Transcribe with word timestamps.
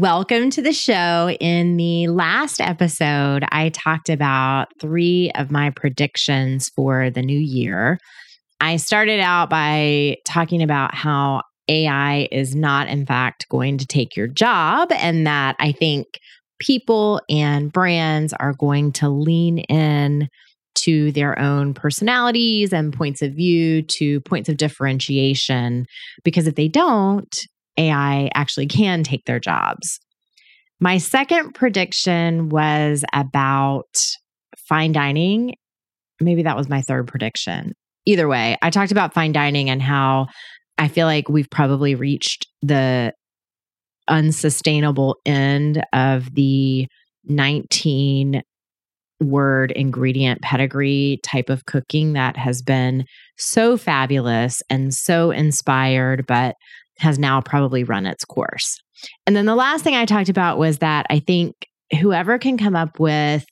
Welcome 0.00 0.48
to 0.52 0.62
the 0.62 0.72
show. 0.72 1.36
In 1.40 1.76
the 1.76 2.08
last 2.08 2.58
episode, 2.58 3.44
I 3.52 3.68
talked 3.68 4.08
about 4.08 4.68
three 4.80 5.30
of 5.34 5.50
my 5.50 5.68
predictions 5.68 6.70
for 6.74 7.10
the 7.10 7.20
new 7.20 7.38
year. 7.38 7.98
I 8.62 8.76
started 8.76 9.20
out 9.20 9.50
by 9.50 10.16
talking 10.24 10.62
about 10.62 10.94
how 10.94 11.42
AI 11.68 12.28
is 12.32 12.54
not, 12.54 12.88
in 12.88 13.04
fact, 13.04 13.46
going 13.50 13.76
to 13.76 13.86
take 13.86 14.16
your 14.16 14.26
job, 14.26 14.90
and 14.90 15.26
that 15.26 15.56
I 15.60 15.72
think 15.72 16.06
people 16.58 17.20
and 17.28 17.70
brands 17.70 18.32
are 18.32 18.54
going 18.54 18.92
to 18.92 19.10
lean 19.10 19.58
in 19.58 20.28
to 20.76 21.12
their 21.12 21.38
own 21.38 21.74
personalities 21.74 22.72
and 22.72 22.90
points 22.90 23.20
of 23.20 23.34
view, 23.34 23.82
to 23.82 24.22
points 24.22 24.48
of 24.48 24.56
differentiation. 24.56 25.84
Because 26.24 26.46
if 26.46 26.54
they 26.54 26.68
don't, 26.68 27.36
AI 27.80 28.30
actually 28.34 28.66
can 28.66 29.02
take 29.02 29.24
their 29.24 29.40
jobs. 29.40 29.98
My 30.80 30.98
second 30.98 31.54
prediction 31.54 32.48
was 32.48 33.04
about 33.12 33.96
fine 34.56 34.92
dining. 34.92 35.54
Maybe 36.20 36.42
that 36.42 36.56
was 36.56 36.68
my 36.68 36.82
third 36.82 37.08
prediction. 37.08 37.72
Either 38.06 38.28
way, 38.28 38.56
I 38.62 38.70
talked 38.70 38.92
about 38.92 39.14
fine 39.14 39.32
dining 39.32 39.68
and 39.70 39.82
how 39.82 40.26
I 40.78 40.88
feel 40.88 41.06
like 41.06 41.28
we've 41.28 41.50
probably 41.50 41.94
reached 41.94 42.46
the 42.62 43.12
unsustainable 44.08 45.16
end 45.26 45.84
of 45.92 46.34
the 46.34 46.86
19 47.24 48.42
word 49.20 49.70
ingredient 49.72 50.40
pedigree 50.40 51.20
type 51.22 51.50
of 51.50 51.66
cooking 51.66 52.14
that 52.14 52.36
has 52.36 52.62
been 52.62 53.04
so 53.36 53.76
fabulous 53.76 54.62
and 54.70 54.94
so 54.94 55.30
inspired, 55.30 56.26
but 56.26 56.54
has 57.00 57.18
now 57.18 57.40
probably 57.40 57.84
run 57.84 58.06
its 58.06 58.24
course. 58.24 58.78
And 59.26 59.34
then 59.34 59.46
the 59.46 59.54
last 59.54 59.82
thing 59.82 59.94
I 59.94 60.04
talked 60.04 60.28
about 60.28 60.58
was 60.58 60.78
that 60.78 61.06
I 61.10 61.20
think 61.20 61.54
whoever 62.00 62.38
can 62.38 62.58
come 62.58 62.76
up 62.76 63.00
with 63.00 63.44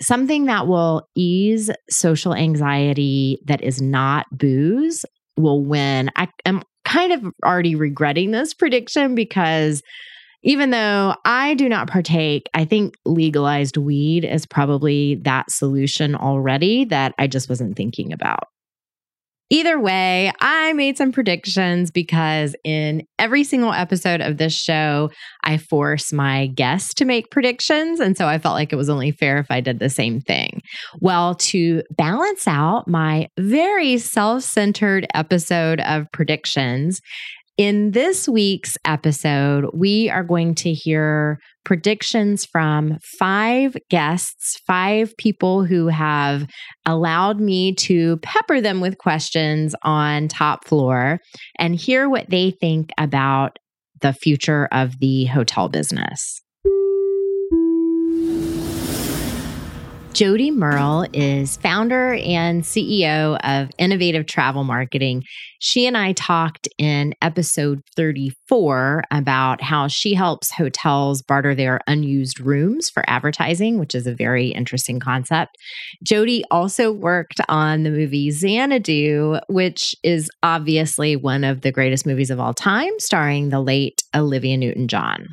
something 0.00 0.46
that 0.46 0.66
will 0.66 1.06
ease 1.14 1.70
social 1.90 2.34
anxiety 2.34 3.38
that 3.46 3.62
is 3.62 3.80
not 3.80 4.26
booze 4.32 5.04
will 5.36 5.64
win. 5.64 6.10
I 6.16 6.28
am 6.44 6.62
kind 6.84 7.12
of 7.12 7.24
already 7.44 7.74
regretting 7.74 8.30
this 8.30 8.54
prediction 8.54 9.14
because 9.14 9.82
even 10.42 10.70
though 10.70 11.14
I 11.24 11.54
do 11.54 11.68
not 11.68 11.88
partake, 11.88 12.48
I 12.52 12.64
think 12.64 12.96
legalized 13.04 13.76
weed 13.76 14.24
is 14.24 14.44
probably 14.44 15.16
that 15.22 15.50
solution 15.50 16.16
already 16.16 16.84
that 16.86 17.14
I 17.18 17.28
just 17.28 17.48
wasn't 17.48 17.76
thinking 17.76 18.12
about. 18.12 18.48
Either 19.52 19.78
way, 19.78 20.32
I 20.40 20.72
made 20.72 20.96
some 20.96 21.12
predictions 21.12 21.90
because 21.90 22.56
in 22.64 23.06
every 23.18 23.44
single 23.44 23.74
episode 23.74 24.22
of 24.22 24.38
this 24.38 24.54
show, 24.54 25.10
I 25.44 25.58
force 25.58 26.10
my 26.10 26.46
guests 26.46 26.94
to 26.94 27.04
make 27.04 27.30
predictions. 27.30 28.00
And 28.00 28.16
so 28.16 28.26
I 28.26 28.38
felt 28.38 28.54
like 28.54 28.72
it 28.72 28.76
was 28.76 28.88
only 28.88 29.10
fair 29.10 29.36
if 29.36 29.50
I 29.50 29.60
did 29.60 29.78
the 29.78 29.90
same 29.90 30.22
thing. 30.22 30.62
Well, 31.02 31.34
to 31.34 31.82
balance 31.98 32.48
out 32.48 32.88
my 32.88 33.28
very 33.38 33.98
self 33.98 34.42
centered 34.42 35.06
episode 35.12 35.80
of 35.80 36.06
predictions, 36.14 37.02
in 37.58 37.90
this 37.90 38.28
week's 38.28 38.76
episode, 38.84 39.66
we 39.74 40.08
are 40.08 40.24
going 40.24 40.54
to 40.56 40.72
hear 40.72 41.38
predictions 41.64 42.44
from 42.44 42.98
five 43.18 43.76
guests, 43.90 44.58
five 44.66 45.16
people 45.16 45.64
who 45.64 45.88
have 45.88 46.46
allowed 46.86 47.40
me 47.40 47.74
to 47.74 48.16
pepper 48.18 48.60
them 48.60 48.80
with 48.80 48.98
questions 48.98 49.74
on 49.82 50.28
top 50.28 50.66
floor 50.66 51.18
and 51.58 51.76
hear 51.76 52.08
what 52.08 52.30
they 52.30 52.50
think 52.50 52.90
about 52.98 53.58
the 54.00 54.12
future 54.12 54.68
of 54.72 54.98
the 54.98 55.26
hotel 55.26 55.68
business. 55.68 56.41
Jody 60.12 60.50
Merle 60.50 61.06
is 61.14 61.56
founder 61.56 62.12
and 62.12 62.64
CEO 62.64 63.38
of 63.42 63.70
Innovative 63.78 64.26
Travel 64.26 64.62
Marketing. 64.62 65.22
She 65.58 65.86
and 65.86 65.96
I 65.96 66.12
talked 66.12 66.68
in 66.76 67.14
episode 67.22 67.80
34 67.96 69.04
about 69.10 69.62
how 69.62 69.88
she 69.88 70.12
helps 70.12 70.52
hotels 70.52 71.22
barter 71.22 71.54
their 71.54 71.80
unused 71.86 72.40
rooms 72.40 72.90
for 72.90 73.02
advertising, 73.06 73.78
which 73.78 73.94
is 73.94 74.06
a 74.06 74.14
very 74.14 74.48
interesting 74.48 75.00
concept. 75.00 75.56
Jody 76.04 76.44
also 76.50 76.92
worked 76.92 77.40
on 77.48 77.82
the 77.82 77.90
movie 77.90 78.30
Xanadu, 78.30 79.38
which 79.48 79.94
is 80.02 80.28
obviously 80.42 81.16
one 81.16 81.42
of 81.42 81.62
the 81.62 81.72
greatest 81.72 82.04
movies 82.04 82.28
of 82.28 82.38
all 82.38 82.52
time, 82.52 82.92
starring 82.98 83.48
the 83.48 83.60
late 83.60 84.02
Olivia 84.14 84.58
Newton 84.58 84.88
John. 84.88 85.28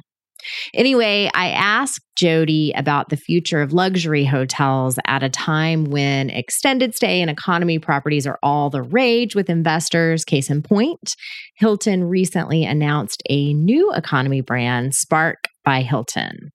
Anyway, 0.73 1.29
I 1.33 1.49
asked 1.49 2.01
Jody 2.15 2.71
about 2.75 3.09
the 3.09 3.17
future 3.17 3.61
of 3.61 3.73
luxury 3.73 4.25
hotels 4.25 4.99
at 5.05 5.23
a 5.23 5.29
time 5.29 5.85
when 5.85 6.29
extended 6.29 6.95
stay 6.95 7.21
and 7.21 7.29
economy 7.29 7.79
properties 7.79 8.27
are 8.27 8.39
all 8.43 8.69
the 8.69 8.81
rage 8.81 9.35
with 9.35 9.49
investors. 9.49 10.25
Case 10.25 10.49
in 10.49 10.61
point, 10.61 11.15
Hilton 11.57 12.03
recently 12.03 12.65
announced 12.65 13.23
a 13.29 13.53
new 13.53 13.93
economy 13.93 14.41
brand, 14.41 14.93
Spark 14.93 15.45
by 15.63 15.81
Hilton. 15.81 16.51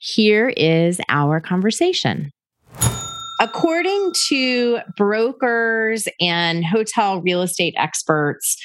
Here 0.00 0.48
is 0.56 1.00
our 1.08 1.40
conversation. 1.40 2.30
According 3.40 4.12
to 4.28 4.78
brokers 4.96 6.06
and 6.20 6.64
hotel 6.64 7.20
real 7.20 7.42
estate 7.42 7.74
experts, 7.76 8.56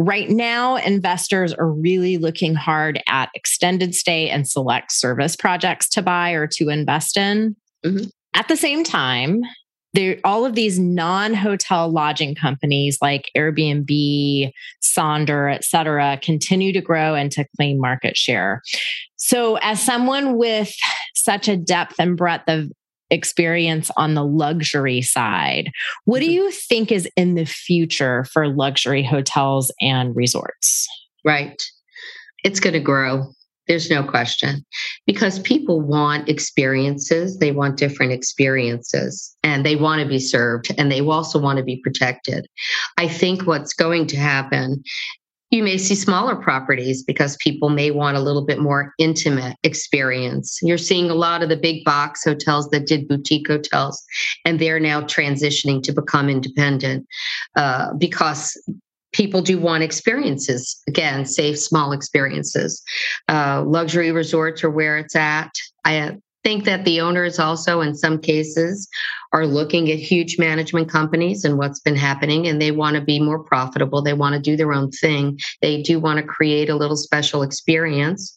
Right 0.00 0.30
now, 0.30 0.76
investors 0.76 1.52
are 1.52 1.68
really 1.68 2.18
looking 2.18 2.54
hard 2.54 3.02
at 3.08 3.30
extended 3.34 3.96
stay 3.96 4.30
and 4.30 4.48
select 4.48 4.92
service 4.92 5.34
projects 5.34 5.88
to 5.90 6.02
buy 6.02 6.30
or 6.30 6.46
to 6.52 6.68
invest 6.68 7.16
in. 7.16 7.56
Mm-hmm. 7.84 8.06
At 8.32 8.46
the 8.46 8.56
same 8.56 8.84
time, 8.84 9.42
there 9.94 10.18
all 10.22 10.46
of 10.46 10.54
these 10.54 10.78
non-hotel 10.78 11.90
lodging 11.90 12.36
companies 12.36 12.98
like 13.02 13.24
Airbnb, 13.36 14.52
Sonder, 14.80 15.52
et 15.52 15.64
cetera, 15.64 16.16
continue 16.22 16.72
to 16.72 16.80
grow 16.80 17.16
and 17.16 17.32
to 17.32 17.44
claim 17.56 17.80
market 17.80 18.16
share. 18.16 18.62
So, 19.16 19.56
as 19.56 19.82
someone 19.82 20.36
with 20.36 20.72
such 21.14 21.48
a 21.48 21.56
depth 21.56 21.96
and 21.98 22.16
breadth 22.16 22.48
of 22.48 22.70
experience 23.10 23.90
on 23.96 24.14
the 24.14 24.24
luxury 24.24 25.02
side. 25.02 25.70
What 26.04 26.20
do 26.20 26.26
mm-hmm. 26.26 26.34
you 26.34 26.50
think 26.50 26.92
is 26.92 27.08
in 27.16 27.34
the 27.34 27.46
future 27.46 28.24
for 28.24 28.48
luxury 28.48 29.02
hotels 29.02 29.72
and 29.80 30.14
resorts? 30.14 30.86
Right. 31.24 31.60
It's 32.44 32.60
going 32.60 32.74
to 32.74 32.80
grow. 32.80 33.32
There's 33.66 33.90
no 33.90 34.02
question 34.02 34.64
because 35.06 35.38
people 35.40 35.82
want 35.82 36.28
experiences. 36.28 37.38
They 37.38 37.52
want 37.52 37.76
different 37.76 38.12
experiences 38.12 39.36
and 39.42 39.64
they 39.64 39.76
want 39.76 40.00
to 40.00 40.08
be 40.08 40.18
served 40.18 40.74
and 40.78 40.90
they 40.90 41.02
also 41.02 41.38
want 41.38 41.58
to 41.58 41.64
be 41.64 41.80
protected. 41.84 42.46
I 42.96 43.08
think 43.08 43.46
what's 43.46 43.74
going 43.74 44.06
to 44.06 44.16
happen 44.16 44.82
you 45.50 45.62
may 45.62 45.78
see 45.78 45.94
smaller 45.94 46.36
properties 46.36 47.02
because 47.02 47.36
people 47.38 47.70
may 47.70 47.90
want 47.90 48.16
a 48.16 48.20
little 48.20 48.44
bit 48.44 48.58
more 48.58 48.92
intimate 48.98 49.56
experience. 49.62 50.58
You're 50.62 50.78
seeing 50.78 51.10
a 51.10 51.14
lot 51.14 51.42
of 51.42 51.48
the 51.48 51.56
big 51.56 51.84
box 51.84 52.24
hotels 52.24 52.68
that 52.70 52.86
did 52.86 53.08
boutique 53.08 53.48
hotels, 53.48 54.02
and 54.44 54.58
they're 54.58 54.80
now 54.80 55.00
transitioning 55.02 55.82
to 55.84 55.92
become 55.92 56.28
independent 56.28 57.06
uh, 57.56 57.94
because 57.94 58.60
people 59.12 59.40
do 59.40 59.58
want 59.58 59.82
experiences. 59.82 60.80
Again 60.86 61.24
safe 61.24 61.58
small 61.58 61.92
experiences. 61.92 62.82
Uh, 63.28 63.64
luxury 63.66 64.12
resorts 64.12 64.62
are 64.62 64.70
where 64.70 64.98
it's 64.98 65.16
at. 65.16 65.50
I 65.84 66.18
think 66.48 66.64
that 66.64 66.86
the 66.86 66.98
owners 66.98 67.38
also, 67.38 67.82
in 67.82 67.94
some 67.94 68.18
cases, 68.18 68.88
are 69.34 69.46
looking 69.46 69.92
at 69.92 69.98
huge 69.98 70.38
management 70.38 70.88
companies 70.88 71.44
and 71.44 71.58
what's 71.58 71.78
been 71.80 71.94
happening, 71.94 72.46
and 72.46 72.58
they 72.58 72.70
want 72.70 72.96
to 72.96 73.02
be 73.02 73.20
more 73.20 73.44
profitable. 73.44 74.00
They 74.00 74.14
want 74.14 74.34
to 74.34 74.40
do 74.40 74.56
their 74.56 74.72
own 74.72 74.90
thing. 74.90 75.38
They 75.60 75.82
do 75.82 76.00
want 76.00 76.16
to 76.20 76.22
create 76.22 76.70
a 76.70 76.74
little 76.74 76.96
special 76.96 77.42
experience. 77.42 78.34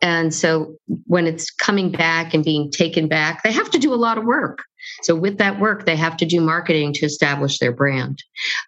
And 0.00 0.34
so 0.34 0.74
when 1.06 1.28
it's 1.28 1.52
coming 1.52 1.92
back 1.92 2.34
and 2.34 2.44
being 2.44 2.68
taken 2.72 3.06
back, 3.06 3.44
they 3.44 3.52
have 3.52 3.70
to 3.70 3.78
do 3.78 3.94
a 3.94 4.02
lot 4.06 4.18
of 4.18 4.24
work. 4.24 4.64
So, 5.02 5.14
with 5.14 5.38
that 5.38 5.60
work, 5.60 5.86
they 5.86 5.94
have 5.94 6.16
to 6.16 6.26
do 6.26 6.40
marketing 6.40 6.92
to 6.94 7.06
establish 7.06 7.60
their 7.60 7.70
brand. 7.70 8.18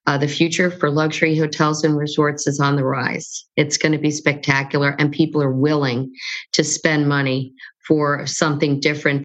Uh, 0.06 0.16
the 0.16 0.28
future 0.28 0.70
for 0.70 0.88
luxury 0.88 1.36
hotels 1.36 1.82
and 1.82 1.96
resorts 1.96 2.46
is 2.46 2.60
on 2.60 2.76
the 2.76 2.84
rise. 2.84 3.44
It's 3.56 3.76
going 3.76 3.90
to 3.90 3.98
be 3.98 4.12
spectacular, 4.12 4.94
and 5.00 5.10
people 5.10 5.42
are 5.42 5.50
willing 5.50 6.12
to 6.52 6.62
spend 6.62 7.08
money 7.08 7.52
for 7.86 8.26
something 8.26 8.80
different. 8.80 9.24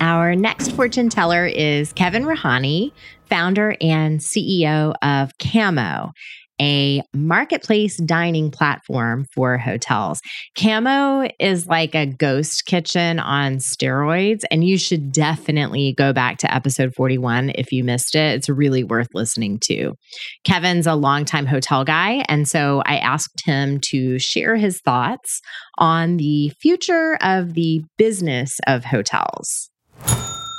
Our 0.00 0.36
next 0.36 0.72
fortune 0.72 1.08
teller 1.08 1.46
is 1.46 1.92
Kevin 1.92 2.24
Rahani, 2.24 2.92
founder 3.28 3.76
and 3.80 4.20
CEO 4.20 4.94
of 5.02 5.32
Camo 5.38 6.12
a 6.60 7.02
marketplace 7.14 7.96
dining 7.98 8.50
platform 8.50 9.26
for 9.34 9.58
hotels. 9.58 10.20
Camo 10.56 11.28
is 11.38 11.66
like 11.66 11.94
a 11.94 12.06
ghost 12.06 12.64
kitchen 12.66 13.18
on 13.18 13.56
steroids, 13.56 14.42
and 14.50 14.64
you 14.64 14.78
should 14.78 15.12
definitely 15.12 15.94
go 15.96 16.12
back 16.12 16.38
to 16.38 16.54
episode 16.54 16.92
41 16.96 17.52
if 17.54 17.72
you 17.72 17.84
missed 17.84 18.14
it. 18.14 18.36
It's 18.36 18.48
really 18.48 18.84
worth 18.84 19.08
listening 19.14 19.58
to. 19.64 19.94
Kevin's 20.44 20.86
a 20.86 20.94
longtime 20.94 21.46
hotel 21.46 21.84
guy, 21.84 22.24
and 22.28 22.48
so 22.48 22.82
I 22.86 22.98
asked 22.98 23.42
him 23.44 23.80
to 23.90 24.18
share 24.18 24.56
his 24.56 24.80
thoughts 24.80 25.40
on 25.78 26.16
the 26.16 26.52
future 26.60 27.18
of 27.20 27.54
the 27.54 27.82
business 27.98 28.58
of 28.66 28.84
hotels. 28.84 29.70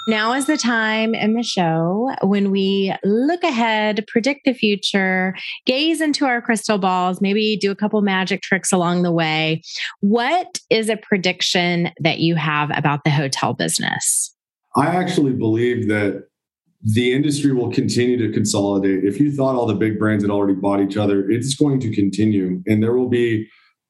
Now 0.08 0.32
is 0.32 0.46
the 0.46 0.56
time 0.56 1.14
in 1.14 1.34
the 1.34 1.44
show 1.44 2.14
when 2.22 2.50
we 2.50 2.96
look 3.04 3.44
ahead, 3.44 4.06
predict 4.08 4.46
the 4.46 4.54
future, 4.54 5.36
gaze 5.66 6.00
into 6.00 6.26
our 6.26 6.42
crystal 6.42 6.78
balls, 6.78 7.20
maybe 7.20 7.58
do 7.58 7.72
a 7.72 7.76
couple 7.76 8.02
magic 8.02 8.42
tricks 8.42 8.72
along 8.72 9.04
the 9.04 9.12
way. 9.12 9.62
What 10.00 10.60
is 10.70 10.88
a 10.88 10.96
prediction 10.96 11.92
that 12.00 12.20
you 12.20 12.36
have 12.36 12.72
about 12.74 13.04
the 13.04 13.10
hotel 13.10 13.54
business? 13.54 14.34
I 14.78 14.88
actually 14.88 15.34
believe 15.34 15.90
that 15.90 16.24
the 16.82 17.12
industry 17.12 17.54
will 17.54 17.72
continue 17.72 18.18
to 18.26 18.32
consolidate. 18.32 19.04
If 19.04 19.20
you 19.20 19.30
thought 19.36 19.56
all 19.56 19.66
the 19.66 19.76
big 19.76 20.00
brands 20.00 20.24
had 20.24 20.32
already 20.32 20.54
bought 20.54 20.80
each 20.80 20.96
other, 20.96 21.30
it's 21.30 21.54
going 21.54 21.82
to 21.82 21.94
continue. 21.94 22.64
And 22.66 22.82
there 22.82 22.94
will 22.94 23.10
be 23.10 23.46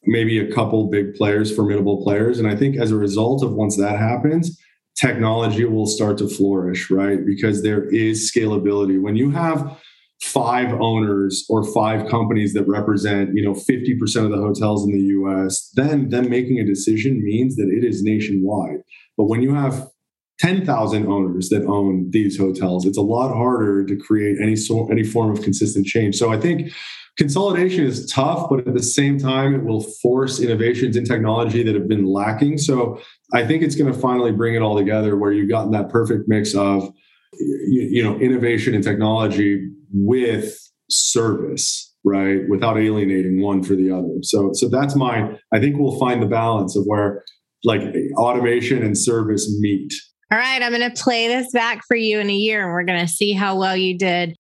maybe 0.06 0.40
a 0.40 0.52
couple 0.52 0.90
big 0.90 1.14
players, 1.14 1.56
formidable 1.56 2.02
players. 2.02 2.40
And 2.40 2.48
I 2.48 2.56
think 2.56 2.76
as 2.76 2.90
a 2.90 2.96
result 2.96 3.44
of 3.44 3.54
once 3.54 3.78
that 3.78 4.00
happens, 4.00 4.58
technology 5.00 5.66
will 5.66 5.86
start 5.86 6.18
to 6.18 6.28
flourish, 6.28 6.90
right? 6.90 7.26
Because 7.26 7.62
there 7.62 7.86
is 7.90 8.32
scalability. 8.32 9.02
When 9.02 9.16
you 9.16 9.32
have 9.32 9.78
five 10.22 10.74
owners 10.82 11.46
or 11.50 11.64
five 11.64 12.10
companies 12.10 12.54
that 12.54 12.68
represent, 12.68 13.36
you 13.36 13.44
know, 13.44 13.54
50% 13.54 14.26
of 14.26 14.32
the 14.32 14.38
hotels 14.38 14.84
in 14.84 14.92
the 14.92 15.06
US, 15.20 15.70
then 15.76 16.10
them 16.10 16.30
making 16.30 16.60
a 16.60 16.66
decision 16.66 17.24
means 17.24 17.56
that 17.56 17.70
it 17.70 17.84
is 17.84 18.02
nationwide. 18.02 18.80
But 19.16 19.26
when 19.26 19.44
you 19.44 19.54
have 19.54 19.88
10,000 20.40 21.08
owners 21.08 21.50
that 21.50 21.66
own 21.66 22.10
these 22.12 22.38
hotels, 22.38 22.86
it's 22.86 22.98
a 22.98 23.02
lot 23.02 23.34
harder 23.34 23.86
to 23.86 23.96
create 23.96 24.38
any 24.42 24.56
so, 24.56 24.88
any 24.92 25.04
form 25.04 25.32
of 25.32 25.44
consistent 25.44 25.86
change. 25.86 26.16
So 26.16 26.32
I 26.32 26.40
think 26.40 26.72
consolidation 27.18 27.84
is 27.84 28.10
tough, 28.12 28.50
but 28.50 28.68
at 28.68 28.74
the 28.74 28.84
same 28.84 29.18
time, 29.18 29.56
it 29.56 29.64
will 29.64 29.82
force 30.02 30.40
innovations 30.40 30.96
in 30.96 31.04
technology 31.04 31.64
that 31.64 31.76
have 31.76 31.88
been 31.88 32.06
lacking. 32.06 32.58
So 32.58 33.02
I 33.34 33.46
think 33.46 33.64
it's 33.64 33.76
going 33.76 33.92
to 33.92 34.00
finally 34.00 34.32
bring 34.32 34.56
it 34.56 34.62
all 34.62 34.78
together 34.78 35.18
where 35.18 35.32
you've 35.32 35.50
gotten 35.50 35.72
that 35.72 35.90
perfect 35.90 36.28
mix 36.28 36.56
of 36.56 36.92
you, 37.40 38.04
know 38.04 38.18
innovation 38.20 38.74
and 38.74 38.84
technology 38.84 39.70
with 39.92 40.58
service 40.90 41.88
right? 42.08 42.48
Without 42.48 42.78
alienating 42.78 43.42
one 43.42 43.62
for 43.64 43.76
the 43.76 43.92
other. 43.92 44.08
So 44.22 44.52
so 44.54 44.70
that's 44.70 44.96
my 44.96 45.38
i 45.54 45.60
think 45.60 45.78
we'll 45.78 46.00
find 46.00 46.22
the 46.22 46.28
balance 46.28 46.76
of 46.76 46.86
where 46.86 47.24
like 47.64 47.82
automation 48.16 48.84
and 48.84 48.98
service 48.98 49.54
meet. 49.60 49.92
All 50.32 50.38
right 50.38 50.62
i'm 50.62 50.72
going 50.72 50.90
to 50.90 51.02
play 51.02 51.28
this 51.28 51.52
back 51.52 51.82
for 51.88 51.98
you 51.98 52.20
in 52.20 52.30
a 52.30 52.34
year 52.34 52.64
and 52.64 52.72
we're 52.72 52.84
going 52.84 53.06
to 53.06 53.12
see 53.12 53.34
how 53.34 53.58
well 53.58 53.76
you 53.76 53.98
did 53.98 54.36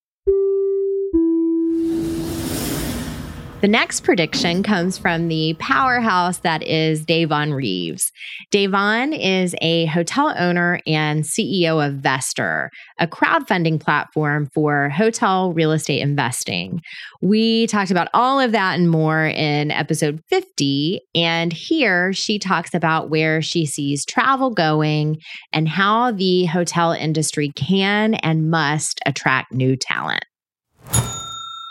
The 3.59 3.67
next 3.67 4.01
prediction 4.01 4.61
comes 4.61 4.99
from 4.99 5.29
the 5.29 5.55
powerhouse 5.57 6.37
that 6.39 6.61
is 6.61 7.03
Davonne 7.03 7.55
Reaves. 7.55 8.11
Davonne 8.51 9.13
is 9.13 9.55
a 9.63 9.87
hotel 9.87 10.31
owner 10.37 10.79
and 10.85 11.23
CEO 11.23 11.83
of 11.83 11.95
Vestor, 11.95 12.69
a 12.99 13.07
crowdfunding 13.07 13.79
platform 13.79 14.47
for 14.53 14.89
hotel 14.89 15.53
real 15.53 15.71
estate 15.71 16.01
investing. 16.01 16.81
We 17.19 17.65
talked 17.65 17.89
about 17.89 18.09
all 18.13 18.39
of 18.39 18.51
that 18.51 18.77
and 18.77 18.91
more 18.91 19.25
in 19.25 19.71
episode 19.71 20.21
50. 20.29 21.01
And 21.15 21.51
here 21.51 22.13
she 22.13 22.37
talks 22.37 22.75
about 22.75 23.09
where 23.09 23.41
she 23.41 23.65
sees 23.65 24.05
travel 24.05 24.51
going 24.51 25.17
and 25.51 25.67
how 25.67 26.11
the 26.11 26.45
hotel 26.45 26.91
industry 26.91 27.51
can 27.55 28.13
and 28.13 28.51
must 28.51 28.99
attract 29.07 29.51
new 29.51 29.75
talent. 29.75 30.25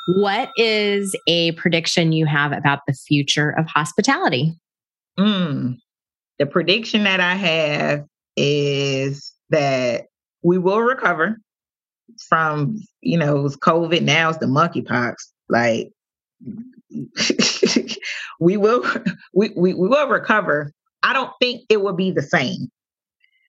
What 0.06 0.50
is 0.56 1.16
a 1.26 1.52
prediction 1.52 2.12
you 2.12 2.26
have 2.26 2.52
about 2.52 2.80
the 2.86 2.92
future 2.92 3.50
of 3.50 3.66
hospitality? 3.66 4.56
Mm, 5.18 5.78
the 6.38 6.46
prediction 6.46 7.04
that 7.04 7.20
I 7.20 7.34
have 7.34 8.04
is 8.36 9.32
that 9.50 10.06
we 10.42 10.58
will 10.58 10.80
recover 10.80 11.38
from, 12.28 12.80
you 13.00 13.18
know, 13.18 13.44
COVID, 13.44 14.02
now 14.02 14.28
it's 14.28 14.38
the 14.38 14.46
monkeypox. 14.46 15.14
Like, 15.48 15.90
we 18.40 18.56
will 18.56 18.84
we, 19.34 19.50
we, 19.56 19.74
we 19.74 19.88
will 19.88 20.08
recover. 20.08 20.72
I 21.02 21.12
don't 21.12 21.32
think 21.40 21.62
it 21.68 21.82
will 21.82 21.94
be 21.94 22.10
the 22.10 22.22
same. 22.22 22.70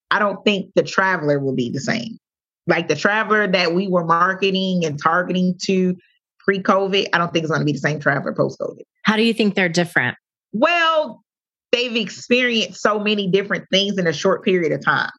I 0.09 0.19
don't 0.19 0.43
think 0.43 0.71
the 0.75 0.83
traveler 0.83 1.39
will 1.39 1.55
be 1.55 1.69
the 1.69 1.79
same. 1.79 2.17
Like 2.65 2.87
the 2.87 2.95
traveler 2.95 3.47
that 3.47 3.73
we 3.73 3.87
were 3.87 4.05
marketing 4.05 4.85
and 4.85 5.01
targeting 5.01 5.55
to 5.63 5.97
pre 6.47 6.61
COVID, 6.61 7.09
I 7.11 7.17
don't 7.17 7.33
think 7.33 7.43
it's 7.43 7.51
going 7.51 7.61
to 7.61 7.65
be 7.65 7.73
the 7.73 7.79
same 7.79 7.99
traveler 7.99 8.33
post 8.33 8.59
COVID. 8.59 8.83
How 9.03 9.17
do 9.17 9.23
you 9.23 9.33
think 9.33 9.55
they're 9.55 9.69
different? 9.69 10.17
Well, 10.53 11.21
they've 11.71 11.95
experienced 11.95 12.81
so 12.81 12.99
many 12.99 13.27
different 13.27 13.65
things 13.71 13.97
in 13.97 14.07
a 14.07 14.13
short 14.13 14.45
period 14.45 14.71
of 14.71 14.83
time, 14.83 15.11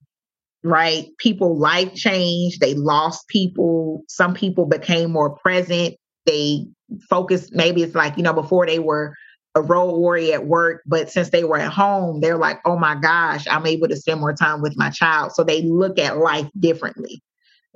right? 0.64 1.06
People 1.18 1.58
life 1.58 1.94
changed, 1.94 2.60
they 2.60 2.74
lost 2.74 3.28
people, 3.28 4.02
some 4.08 4.34
people 4.34 4.64
became 4.64 5.10
more 5.10 5.30
present, 5.30 5.96
they 6.24 6.66
focused, 7.10 7.52
maybe 7.52 7.82
it's 7.82 7.94
like, 7.94 8.16
you 8.16 8.22
know, 8.22 8.32
before 8.32 8.66
they 8.66 8.78
were 8.78 9.14
a 9.54 9.60
role 9.60 9.98
warrior 10.00 10.34
at 10.34 10.46
work, 10.46 10.82
but 10.86 11.10
since 11.10 11.30
they 11.30 11.44
were 11.44 11.58
at 11.58 11.72
home, 11.72 12.20
they're 12.20 12.38
like, 12.38 12.60
oh 12.64 12.78
my 12.78 12.94
gosh, 12.94 13.46
I'm 13.50 13.66
able 13.66 13.88
to 13.88 13.96
spend 13.96 14.20
more 14.20 14.32
time 14.32 14.62
with 14.62 14.78
my 14.78 14.88
child. 14.90 15.32
So 15.32 15.44
they 15.44 15.62
look 15.62 15.98
at 15.98 16.18
life 16.18 16.48
differently 16.58 17.22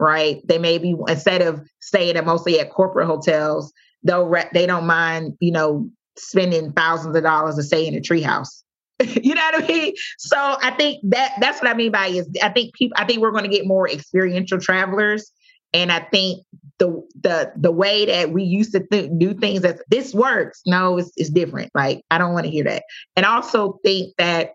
right? 0.02 0.46
They 0.46 0.58
may 0.58 0.78
be 0.78 0.96
instead 1.06 1.42
of 1.42 1.62
staying 1.80 2.16
at 2.16 2.26
mostly 2.26 2.58
at 2.58 2.70
corporate 2.70 3.06
hotels, 3.06 3.72
they'll 4.02 4.26
re- 4.26 4.50
they 4.52 4.66
don't 4.66 4.84
mind, 4.84 5.34
you 5.38 5.52
know, 5.52 5.88
spending 6.18 6.72
thousands 6.72 7.16
of 7.16 7.22
dollars 7.22 7.54
to 7.54 7.62
stay 7.62 7.86
in 7.86 7.94
a 7.94 8.00
treehouse. 8.00 8.62
you 9.00 9.34
know 9.34 9.42
what 9.52 9.62
I 9.62 9.66
mean? 9.66 9.94
So 10.18 10.36
I 10.36 10.72
think 10.72 11.00
that 11.04 11.34
that's 11.40 11.62
what 11.62 11.70
I 11.70 11.74
mean 11.74 11.92
by 11.92 12.08
is 12.08 12.28
I 12.42 12.48
think 12.48 12.74
people 12.74 12.96
I 12.98 13.04
think 13.04 13.20
we're 13.20 13.30
going 13.30 13.44
to 13.44 13.56
get 13.56 13.64
more 13.64 13.88
experiential 13.88 14.58
travelers, 14.58 15.30
and 15.72 15.92
I 15.92 16.00
think 16.00 16.44
the 16.78 17.00
the 17.22 17.52
the 17.56 17.70
way 17.70 18.06
that 18.06 18.32
we 18.32 18.42
used 18.42 18.72
to 18.72 18.80
th- 18.80 19.10
do 19.18 19.34
things 19.34 19.64
as 19.64 19.80
this 19.88 20.12
works, 20.12 20.62
no, 20.66 20.98
it's, 20.98 21.12
it's 21.16 21.30
different. 21.30 21.70
Like 21.76 22.02
I 22.10 22.18
don't 22.18 22.34
want 22.34 22.46
to 22.46 22.50
hear 22.50 22.64
that, 22.64 22.82
and 23.14 23.24
also 23.24 23.78
think 23.84 24.16
that 24.18 24.54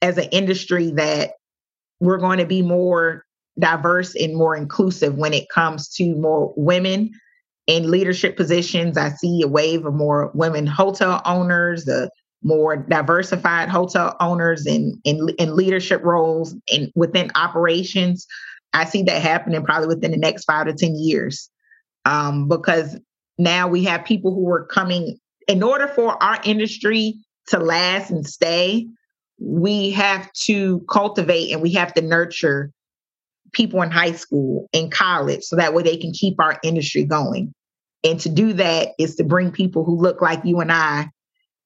as 0.00 0.16
an 0.16 0.28
industry 0.32 0.90
that 0.92 1.32
we're 2.00 2.18
going 2.18 2.38
to 2.38 2.46
be 2.46 2.62
more 2.62 3.24
diverse 3.58 4.14
and 4.14 4.36
more 4.36 4.56
inclusive 4.56 5.14
when 5.14 5.32
it 5.32 5.48
comes 5.48 5.88
to 5.88 6.14
more 6.16 6.52
women 6.56 7.10
in 7.66 7.90
leadership 7.90 8.36
positions. 8.36 8.96
I 8.96 9.10
see 9.10 9.42
a 9.42 9.48
wave 9.48 9.86
of 9.86 9.94
more 9.94 10.30
women 10.34 10.66
hotel 10.66 11.22
owners, 11.24 11.84
the 11.84 12.10
more 12.42 12.76
diversified 12.76 13.68
hotel 13.68 14.16
owners 14.20 14.66
in, 14.66 15.00
in, 15.04 15.30
in 15.38 15.56
leadership 15.56 16.02
roles 16.02 16.54
and 16.72 16.92
within 16.94 17.30
operations. 17.34 18.26
I 18.74 18.84
see 18.84 19.02
that 19.04 19.22
happening 19.22 19.64
probably 19.64 19.88
within 19.88 20.10
the 20.10 20.18
next 20.18 20.44
five 20.44 20.66
to 20.66 20.74
10 20.74 20.96
years. 20.96 21.48
Um, 22.04 22.48
because 22.48 22.98
now 23.38 23.66
we 23.66 23.84
have 23.84 24.04
people 24.04 24.34
who 24.34 24.50
are 24.50 24.66
coming, 24.66 25.18
in 25.48 25.62
order 25.62 25.88
for 25.88 26.22
our 26.22 26.38
industry 26.44 27.14
to 27.48 27.58
last 27.58 28.10
and 28.10 28.26
stay, 28.26 28.86
we 29.38 29.90
have 29.90 30.30
to 30.32 30.84
cultivate 30.90 31.50
and 31.52 31.62
we 31.62 31.72
have 31.72 31.94
to 31.94 32.02
nurture 32.02 32.70
people 33.54 33.82
in 33.82 33.90
high 33.90 34.12
school 34.12 34.68
and 34.72 34.92
college 34.92 35.42
so 35.42 35.56
that 35.56 35.74
way 35.74 35.82
they 35.82 35.96
can 35.96 36.12
keep 36.12 36.40
our 36.40 36.58
industry 36.62 37.04
going. 37.04 37.54
And 38.02 38.20
to 38.20 38.28
do 38.28 38.52
that 38.54 38.90
is 38.98 39.16
to 39.16 39.24
bring 39.24 39.50
people 39.50 39.84
who 39.84 39.96
look 39.96 40.20
like 40.20 40.44
you 40.44 40.60
and 40.60 40.70
I, 40.70 41.08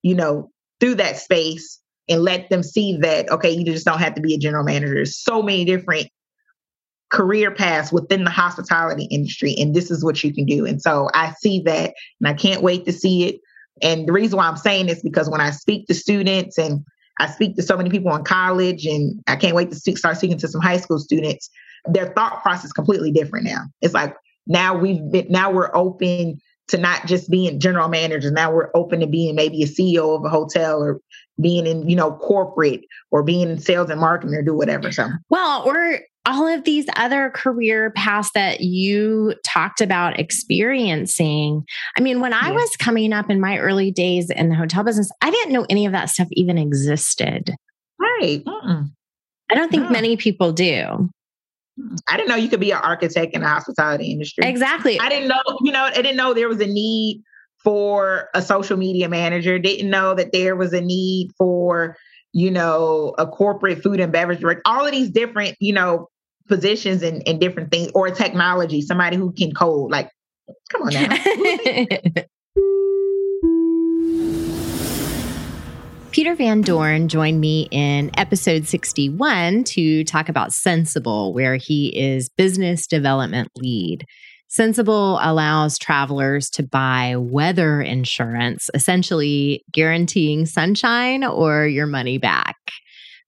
you 0.02 0.14
know, 0.14 0.50
through 0.80 0.96
that 0.96 1.18
space 1.18 1.80
and 2.08 2.22
let 2.22 2.48
them 2.48 2.62
see 2.62 2.96
that 2.98 3.30
okay 3.30 3.50
you 3.50 3.64
just 3.64 3.84
don't 3.84 3.98
have 3.98 4.14
to 4.14 4.20
be 4.20 4.34
a 4.34 4.38
general 4.38 4.64
manager. 4.64 4.94
There's 4.94 5.18
so 5.18 5.42
many 5.42 5.64
different 5.64 6.08
career 7.10 7.50
paths 7.50 7.90
within 7.90 8.24
the 8.24 8.30
hospitality 8.30 9.04
industry 9.10 9.54
and 9.58 9.74
this 9.74 9.90
is 9.90 10.04
what 10.04 10.22
you 10.22 10.32
can 10.32 10.44
do. 10.44 10.66
And 10.66 10.80
so 10.80 11.08
i 11.14 11.32
see 11.40 11.60
that 11.62 11.94
and 12.20 12.28
i 12.28 12.34
can't 12.34 12.62
wait 12.62 12.84
to 12.84 12.92
see 12.92 13.24
it. 13.24 13.40
And 13.82 14.06
the 14.06 14.12
reason 14.12 14.36
why 14.36 14.46
i'm 14.46 14.56
saying 14.56 14.86
this 14.86 15.02
because 15.02 15.28
when 15.28 15.40
i 15.40 15.50
speak 15.50 15.86
to 15.86 15.94
students 15.94 16.58
and 16.58 16.84
i 17.18 17.26
speak 17.26 17.56
to 17.56 17.62
so 17.62 17.76
many 17.76 17.90
people 17.90 18.14
in 18.14 18.24
college 18.24 18.86
and 18.86 19.20
i 19.26 19.36
can't 19.36 19.56
wait 19.56 19.70
to 19.70 19.76
speak, 19.76 19.98
start 19.98 20.18
speaking 20.18 20.38
to 20.38 20.48
some 20.48 20.60
high 20.60 20.76
school 20.76 20.98
students 20.98 21.50
their 21.88 22.12
thought 22.14 22.42
process 22.42 22.72
completely 22.72 23.10
different 23.10 23.44
now 23.44 23.64
it's 23.80 23.94
like 23.94 24.14
now 24.46 24.76
we've 24.76 25.10
been 25.10 25.26
now 25.28 25.50
we're 25.50 25.74
open 25.74 26.38
to 26.68 26.76
not 26.78 27.06
just 27.06 27.30
being 27.30 27.58
general 27.58 27.88
managers 27.88 28.32
now 28.32 28.52
we're 28.52 28.70
open 28.74 29.00
to 29.00 29.06
being 29.06 29.34
maybe 29.34 29.62
a 29.62 29.66
ceo 29.66 30.16
of 30.16 30.24
a 30.24 30.28
hotel 30.28 30.82
or 30.82 31.00
being 31.40 31.66
in 31.66 31.88
you 31.88 31.96
know 31.96 32.12
corporate 32.12 32.80
or 33.10 33.22
being 33.22 33.48
in 33.48 33.58
sales 33.58 33.90
and 33.90 34.00
marketing 34.00 34.34
or 34.34 34.42
do 34.42 34.54
whatever 34.54 34.90
so 34.90 35.08
well 35.28 35.62
or 35.66 36.00
all 36.28 36.46
of 36.46 36.64
these 36.64 36.86
other 36.96 37.30
career 37.30 37.90
paths 37.90 38.30
that 38.34 38.60
you 38.60 39.34
talked 39.44 39.80
about 39.80 40.20
experiencing. 40.20 41.64
I 41.96 42.02
mean, 42.02 42.20
when 42.20 42.34
I 42.34 42.50
was 42.50 42.68
coming 42.78 43.14
up 43.14 43.30
in 43.30 43.40
my 43.40 43.56
early 43.56 43.90
days 43.90 44.28
in 44.28 44.50
the 44.50 44.54
hotel 44.54 44.84
business, 44.84 45.10
I 45.22 45.30
didn't 45.30 45.54
know 45.54 45.64
any 45.70 45.86
of 45.86 45.92
that 45.92 46.10
stuff 46.10 46.28
even 46.32 46.58
existed. 46.58 47.54
Right. 47.98 48.42
Mm-mm. 48.44 48.90
I 49.50 49.54
don't 49.54 49.70
think 49.70 49.90
many 49.90 50.18
people 50.18 50.52
do. 50.52 51.08
I 52.08 52.16
didn't 52.16 52.28
know 52.28 52.36
you 52.36 52.48
could 52.48 52.60
be 52.60 52.70
an 52.70 52.78
architect 52.78 53.34
in 53.34 53.42
the 53.42 53.48
hospitality 53.48 54.10
industry. 54.10 54.44
Exactly. 54.46 54.98
I 54.98 55.08
didn't 55.08 55.28
know, 55.28 55.58
you 55.62 55.72
know, 55.72 55.84
I 55.84 55.94
didn't 55.94 56.16
know 56.16 56.34
there 56.34 56.48
was 56.48 56.60
a 56.60 56.66
need 56.66 57.22
for 57.62 58.28
a 58.34 58.42
social 58.42 58.76
media 58.76 59.08
manager. 59.08 59.58
Didn't 59.58 59.90
know 59.90 60.14
that 60.14 60.32
there 60.32 60.56
was 60.56 60.72
a 60.72 60.80
need 60.80 61.30
for, 61.36 61.96
you 62.32 62.50
know, 62.50 63.14
a 63.18 63.26
corporate 63.26 63.82
food 63.82 64.00
and 64.00 64.12
beverage 64.12 64.40
director. 64.40 64.62
All 64.64 64.84
of 64.84 64.92
these 64.92 65.10
different, 65.10 65.56
you 65.60 65.72
know, 65.72 66.08
positions 66.48 67.02
and, 67.02 67.22
and 67.26 67.40
different 67.40 67.70
things, 67.70 67.90
or 67.94 68.10
technology, 68.10 68.80
somebody 68.80 69.16
who 69.16 69.32
can 69.32 69.52
code. 69.52 69.90
Like, 69.90 70.10
come 70.70 70.82
on 70.82 70.92
now. 70.92 72.22
Peter 76.18 76.34
Van 76.34 76.62
Dorn 76.62 77.06
joined 77.06 77.40
me 77.40 77.68
in 77.70 78.10
episode 78.18 78.66
61 78.66 79.62
to 79.62 80.02
talk 80.02 80.28
about 80.28 80.50
Sensible, 80.50 81.32
where 81.32 81.54
he 81.54 81.96
is 81.96 82.28
business 82.28 82.88
development 82.88 83.52
lead. 83.54 84.04
Sensible 84.48 85.20
allows 85.22 85.78
travelers 85.78 86.50
to 86.50 86.64
buy 86.64 87.14
weather 87.16 87.80
insurance, 87.80 88.68
essentially 88.74 89.62
guaranteeing 89.72 90.44
sunshine 90.44 91.22
or 91.22 91.68
your 91.68 91.86
money 91.86 92.18
back. 92.18 92.56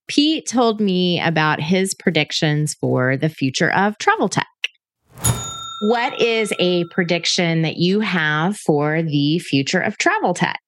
Pete 0.09 0.45
told 0.45 0.81
me 0.81 1.21
about 1.21 1.61
his 1.61 1.93
predictions 1.93 2.73
for 2.73 3.15
the 3.15 3.29
future 3.29 3.71
of 3.71 3.97
travel 3.99 4.27
tech. 4.27 4.47
What 5.83 6.19
is 6.19 6.51
a 6.59 6.83
prediction 6.91 7.61
that 7.61 7.77
you 7.77 8.01
have 8.01 8.57
for 8.57 9.01
the 9.01 9.39
future 9.39 9.79
of 9.79 9.97
travel 9.97 10.33
tech? 10.33 10.59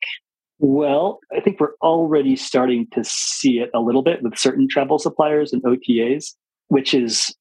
Well, 0.66 1.20
I 1.36 1.42
think 1.42 1.60
we're 1.60 1.76
already 1.82 2.38
starting 2.38 2.88
to 2.94 3.04
see 3.04 3.60
it 3.60 3.70
a 3.74 3.82
little 3.82 4.02
bit 4.02 4.24
with 4.24 4.38
certain 4.38 4.68
travel 4.70 4.98
suppliers 4.98 5.52
and 5.52 5.62
OTAs, 5.64 6.34
which 6.70 6.94
is 6.94 7.36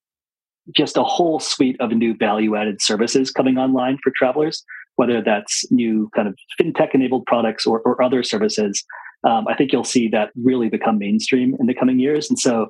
just 0.74 0.96
a 0.96 1.04
whole 1.04 1.38
suite 1.38 1.76
of 1.80 1.92
new 1.92 2.16
value 2.16 2.56
added 2.56 2.82
services 2.82 3.30
coming 3.30 3.58
online 3.58 3.98
for 4.02 4.12
travelers, 4.16 4.64
whether 4.96 5.22
that's 5.22 5.70
new 5.70 6.10
kind 6.16 6.26
of 6.26 6.36
fintech 6.60 6.94
enabled 6.94 7.24
products 7.26 7.64
or, 7.64 7.80
or 7.82 8.02
other 8.02 8.24
services 8.24 8.84
um, 9.24 9.46
I 9.48 9.54
think 9.54 9.72
you'll 9.72 9.84
see 9.84 10.08
that 10.08 10.30
really 10.42 10.68
become 10.68 10.98
mainstream 10.98 11.56
in 11.60 11.66
the 11.66 11.74
coming 11.74 11.98
years. 11.98 12.28
And 12.28 12.38
so, 12.38 12.68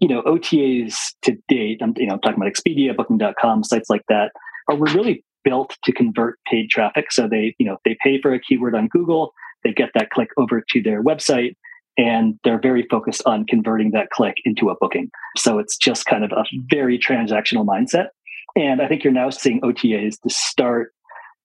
you 0.00 0.08
know, 0.08 0.22
OTAs 0.22 0.96
to 1.22 1.36
date, 1.48 1.80
I'm, 1.82 1.94
you 1.96 2.06
know, 2.06 2.14
I'm 2.14 2.20
talking 2.20 2.36
about 2.40 2.52
Expedia, 2.52 2.96
Booking.com, 2.96 3.64
sites 3.64 3.90
like 3.90 4.02
that, 4.08 4.30
are 4.68 4.76
really 4.76 5.24
built 5.44 5.76
to 5.84 5.92
convert 5.92 6.38
paid 6.50 6.70
traffic. 6.70 7.12
So 7.12 7.28
they, 7.28 7.54
you 7.58 7.66
know, 7.66 7.76
they 7.84 7.96
pay 8.02 8.20
for 8.20 8.32
a 8.32 8.40
keyword 8.40 8.74
on 8.74 8.88
Google, 8.88 9.32
they 9.66 9.72
get 9.72 9.90
that 9.94 10.10
click 10.10 10.28
over 10.36 10.64
to 10.70 10.82
their 10.82 11.02
website, 11.02 11.56
and 11.98 12.38
they're 12.44 12.60
very 12.60 12.86
focused 12.88 13.22
on 13.26 13.44
converting 13.46 13.90
that 13.90 14.10
click 14.10 14.36
into 14.44 14.70
a 14.70 14.76
booking. 14.80 15.10
So 15.36 15.58
it's 15.58 15.76
just 15.76 16.06
kind 16.06 16.24
of 16.24 16.30
a 16.30 16.44
very 16.70 16.98
transactional 16.98 17.66
mindset. 17.66 18.08
And 18.54 18.80
I 18.80 18.86
think 18.86 19.02
you're 19.02 19.12
now 19.12 19.30
seeing 19.30 19.60
OTAs 19.62 20.20
to 20.20 20.30
start 20.30 20.92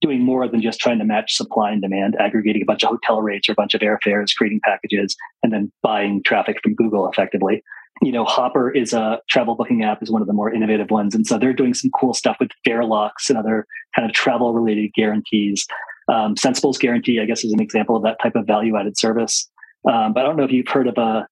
doing 0.01 0.21
more 0.21 0.47
than 0.47 0.61
just 0.61 0.79
trying 0.79 0.99
to 0.99 1.05
match 1.05 1.35
supply 1.35 1.71
and 1.71 1.81
demand, 1.81 2.15
aggregating 2.19 2.61
a 2.61 2.65
bunch 2.65 2.83
of 2.83 2.89
hotel 2.89 3.21
rates 3.21 3.49
or 3.49 3.53
a 3.53 3.55
bunch 3.55 3.73
of 3.73 3.81
airfares, 3.81 4.35
creating 4.35 4.59
packages, 4.63 5.15
and 5.41 5.51
then 5.51 5.71
buying 5.81 6.21
traffic 6.23 6.57
from 6.61 6.75
Google 6.75 7.09
effectively. 7.09 7.63
You 8.01 8.11
know, 8.11 8.25
Hopper 8.25 8.71
is 8.71 8.93
a 8.93 9.19
travel 9.29 9.55
booking 9.55 9.83
app, 9.83 10.01
is 10.01 10.09
one 10.09 10.21
of 10.21 10.27
the 10.27 10.33
more 10.33 10.51
innovative 10.51 10.89
ones. 10.89 11.13
And 11.13 11.27
so 11.27 11.37
they're 11.37 11.53
doing 11.53 11.73
some 11.73 11.91
cool 11.91 12.13
stuff 12.13 12.37
with 12.39 12.49
fare 12.65 12.83
locks 12.83 13.29
and 13.29 13.37
other 13.37 13.67
kind 13.95 14.09
of 14.09 14.13
travel 14.13 14.53
related 14.53 14.91
guarantees. 14.95 15.67
Um, 16.11 16.35
Sensible's 16.35 16.77
guarantee, 16.77 17.19
I 17.21 17.25
guess, 17.25 17.43
is 17.43 17.53
an 17.53 17.61
example 17.61 17.95
of 17.95 18.03
that 18.03 18.17
type 18.21 18.35
of 18.35 18.45
value 18.45 18.77
added 18.77 18.97
service. 18.97 19.49
Um, 19.89 20.13
but 20.13 20.21
I 20.21 20.23
don't 20.27 20.35
know 20.35 20.43
if 20.43 20.51
you've 20.51 20.67
heard 20.67 20.87
of 20.87 20.97
a 20.97 21.27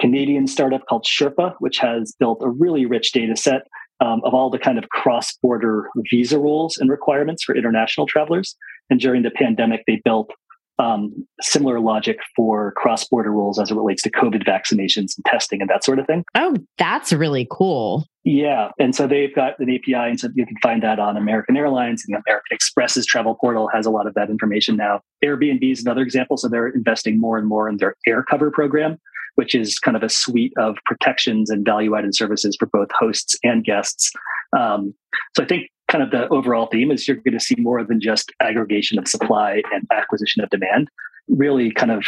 Canadian 0.00 0.46
startup 0.46 0.86
called 0.86 1.04
Sherpa, 1.04 1.54
which 1.60 1.78
has 1.78 2.14
built 2.18 2.42
a 2.42 2.48
really 2.48 2.84
rich 2.84 3.12
data 3.12 3.36
set 3.36 3.62
um, 4.00 4.20
of 4.24 4.34
all 4.34 4.50
the 4.50 4.58
kind 4.58 4.76
of 4.76 4.88
cross 4.88 5.32
border 5.36 5.88
visa 6.10 6.38
rules 6.38 6.78
and 6.78 6.90
requirements 6.90 7.44
for 7.44 7.56
international 7.56 8.06
travelers. 8.06 8.56
And 8.90 9.00
during 9.00 9.22
the 9.22 9.30
pandemic, 9.30 9.84
they 9.86 10.02
built 10.04 10.30
um, 10.78 11.26
similar 11.40 11.80
logic 11.80 12.18
for 12.34 12.72
cross 12.72 13.06
border 13.06 13.30
rules 13.30 13.58
as 13.58 13.70
it 13.70 13.74
relates 13.74 14.02
to 14.02 14.10
COVID 14.10 14.44
vaccinations 14.44 15.16
and 15.16 15.24
testing 15.26 15.60
and 15.60 15.70
that 15.70 15.84
sort 15.84 15.98
of 15.98 16.06
thing. 16.06 16.24
Oh, 16.34 16.56
that's 16.78 17.12
really 17.12 17.46
cool. 17.50 18.06
Yeah. 18.24 18.70
And 18.78 18.94
so 18.94 19.06
they've 19.06 19.34
got 19.34 19.58
an 19.60 19.68
API, 19.70 20.10
and 20.10 20.18
so 20.18 20.28
you 20.34 20.46
can 20.46 20.56
find 20.62 20.82
that 20.82 20.98
on 20.98 21.16
American 21.16 21.56
Airlines 21.56 22.04
and 22.06 22.14
the 22.14 22.22
American 22.26 22.54
Express's 22.54 23.04
travel 23.04 23.34
portal 23.34 23.68
has 23.72 23.86
a 23.86 23.90
lot 23.90 24.06
of 24.06 24.14
that 24.14 24.30
information 24.30 24.76
now. 24.76 25.00
Airbnb 25.22 25.70
is 25.70 25.82
another 25.82 26.02
example. 26.02 26.36
So 26.36 26.48
they're 26.48 26.68
investing 26.68 27.20
more 27.20 27.36
and 27.36 27.46
more 27.46 27.68
in 27.68 27.76
their 27.76 27.94
AirCover 28.08 28.50
program, 28.50 28.98
which 29.34 29.54
is 29.54 29.78
kind 29.78 29.96
of 29.96 30.02
a 30.02 30.08
suite 30.08 30.54
of 30.56 30.76
protections 30.86 31.50
and 31.50 31.64
value 31.64 31.94
added 31.96 32.14
services 32.14 32.56
for 32.58 32.66
both 32.66 32.88
hosts 32.98 33.36
and 33.44 33.62
guests. 33.62 34.10
Um, 34.56 34.94
so 35.36 35.42
I 35.42 35.46
think 35.46 35.68
kind 35.94 36.02
of 36.02 36.10
the 36.10 36.28
overall 36.34 36.66
theme 36.66 36.90
is 36.90 37.06
you're 37.06 37.18
going 37.18 37.38
to 37.38 37.44
see 37.44 37.54
more 37.56 37.84
than 37.84 38.00
just 38.00 38.32
aggregation 38.40 38.98
of 38.98 39.06
supply 39.06 39.62
and 39.72 39.86
acquisition 39.92 40.42
of 40.42 40.50
demand, 40.50 40.88
really 41.28 41.70
kind 41.70 41.92
of 41.92 42.04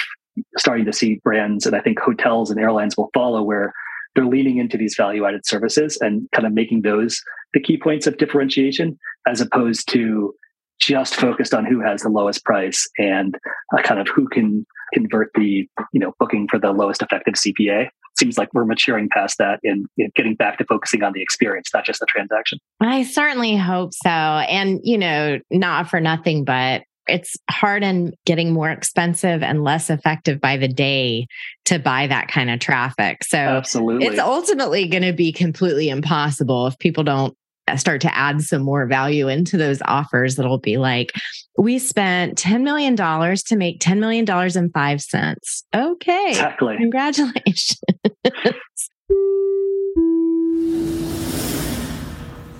starting 0.57 0.85
to 0.85 0.93
see 0.93 1.21
brands, 1.23 1.66
and 1.66 1.76
I 1.76 1.81
think 1.81 2.00
hotels 2.00 2.50
and 2.50 2.59
airlines 2.59 2.97
will 2.97 3.11
follow 3.14 3.45
where 3.45 3.73
they're 4.16 4.26
leaning 4.26 4.59
into 4.59 4.76
these 4.76 4.97
value 4.97 5.25
added 5.25 5.47
services 5.47 5.99
and 6.00 6.28
kind 6.33 6.49
of 6.49 6.52
making 6.52 6.83
those 6.83 7.23
the 7.55 7.61
key 7.61 7.78
points 7.78 8.09
of 8.09 8.16
differentiation 8.16 8.99
as 9.28 9.40
opposed 9.40 9.88
to 9.93 10.35
just 10.81 11.14
focused 11.14 11.55
on 11.55 11.64
who 11.64 11.81
has 11.81 12.02
the 12.02 12.09
lowest 12.09 12.45
price 12.45 12.88
and 12.99 13.38
uh, 13.78 13.83
kind 13.83 14.00
of 14.00 14.09
who 14.09 14.28
can 14.28 14.66
convert 14.95 15.31
the 15.37 15.69
you 15.93 16.00
know 16.00 16.12
booking 16.19 16.49
for 16.50 16.59
the 16.59 16.73
lowest 16.73 17.02
effective 17.02 17.35
CPA. 17.35 17.88
Seems 18.18 18.38
like 18.38 18.52
we're 18.54 18.64
maturing 18.64 19.08
past 19.08 19.38
that 19.38 19.61
and 19.62 19.87
getting 20.14 20.35
back 20.35 20.58
to 20.58 20.64
focusing 20.64 21.02
on 21.02 21.12
the 21.12 21.23
experience, 21.23 21.70
not 21.75 21.85
just 21.85 22.00
the 22.00 22.06
transaction. 22.06 22.58
I 22.80 23.02
certainly 23.02 23.56
hope 23.56 23.92
so. 23.92 24.11
And 24.11 24.80
you 24.82 24.99
know, 24.99 25.38
not 25.50 25.90
for 25.90 26.00
nothing, 26.00 26.44
but 26.44 26.82
it's 27.08 27.37
hard 27.50 27.85
and 27.85 28.14
getting 28.25 28.52
more 28.52 28.70
expensive 28.70 29.42
and 29.42 29.62
less 29.62 29.90
effective 29.90 30.40
by 30.40 30.56
the 30.56 30.68
day 30.68 31.26
to 31.66 31.78
buy 31.78 32.06
that 32.06 32.28
kind 32.28 32.50
of 32.50 32.58
traffic. 32.58 33.23
So 33.23 33.38
Absolutely. 33.38 34.06
it's 34.06 34.18
ultimately 34.18 34.88
going 34.88 35.04
to 35.04 35.12
be 35.12 35.32
completely 35.32 35.88
impossible 35.88 36.66
if 36.66 36.78
people 36.78 37.04
don't 37.04 37.37
start 37.76 38.00
to 38.02 38.16
add 38.16 38.42
some 38.42 38.62
more 38.62 38.87
value 38.87 39.28
into 39.28 39.56
those 39.56 39.82
offers 39.85 40.37
that'll 40.37 40.58
be 40.58 40.76
like, 40.76 41.12
we 41.58 41.78
spent 41.78 42.38
$10 42.38 42.62
million 42.62 42.96
to 42.96 43.56
make 43.56 43.80
$10 43.80 43.99
million 43.99 44.25
in 44.56 44.99
cents. 45.00 45.64
Okay. 45.75 46.28
Exactly. 46.30 46.76
Congratulations. 46.76 47.80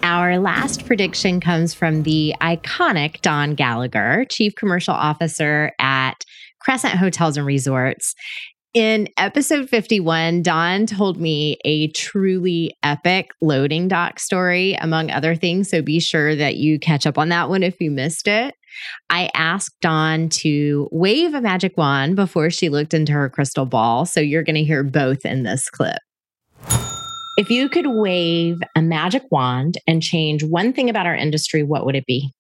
Our 0.03 0.39
last 0.39 0.87
prediction 0.87 1.41
comes 1.41 1.75
from 1.75 2.05
the 2.05 2.35
iconic 2.41 3.21
Dawn 3.23 3.55
Gallagher, 3.55 4.25
Chief 4.31 4.55
Commercial 4.55 4.95
Officer 4.95 5.73
at 5.81 6.15
Crescent 6.61 6.95
Hotels 6.95 7.37
and 7.37 7.45
Resorts. 7.45 8.15
In 8.77 9.09
episode 9.17 9.71
51, 9.71 10.43
Dawn 10.43 10.85
told 10.85 11.19
me 11.19 11.57
a 11.65 11.89
truly 11.93 12.77
epic 12.83 13.31
loading 13.41 13.89
dock 13.89 14.19
story, 14.19 14.75
among 14.75 15.11
other 15.11 15.35
things. 15.35 15.71
So 15.71 15.81
be 15.81 15.99
sure 15.99 16.37
that 16.37 16.57
you 16.57 16.79
catch 16.79 17.07
up 17.07 17.17
on 17.17 17.31
that 17.31 17.49
one 17.49 17.63
if 17.63 17.81
you 17.81 17.91
missed 17.91 18.29
it. 18.29 18.55
I 19.09 19.31
asked 19.33 19.81
Dawn 19.81 20.29
to 20.29 20.91
wave 20.93 21.33
a 21.33 21.41
magic 21.41 21.79
wand 21.79 22.17
before 22.17 22.51
she 22.51 22.69
looked 22.69 22.93
into 22.93 23.13
her 23.13 23.31
crystal 23.31 23.65
ball. 23.65 24.05
So 24.05 24.21
you're 24.21 24.45
going 24.45 24.57
to 24.57 24.65
hear 24.65 24.83
both 24.83 25.25
in 25.25 25.43
this 25.43 25.71
clip. 25.71 25.97
If 27.39 27.49
you 27.49 27.71
could 27.71 27.87
wave 27.87 28.59
a 28.77 28.83
magic 28.83 29.23
wand 29.31 29.79
and 29.87 30.03
change 30.03 30.45
one 30.45 30.75
thing 30.75 30.91
about 30.91 31.07
our 31.07 31.17
industry, 31.17 31.63
what 31.63 31.87
would 31.87 31.97
it 31.97 32.05
be? 32.05 32.31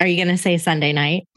Are 0.00 0.06
you 0.06 0.16
going 0.16 0.34
to 0.34 0.42
say 0.42 0.56
Sunday 0.56 0.94
night? 0.94 1.28